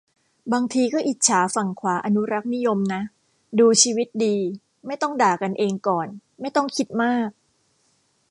[0.53, 3.01] บางทีก็อิจฉาฝั่งขวาอนุรักษ์นิยมนะ
[3.59, 4.37] ดูชีวิตดี
[4.87, 6.07] ไม่ต้องด่ากันเองก่อน
[6.41, 7.29] ไม่ต้องคิดมาก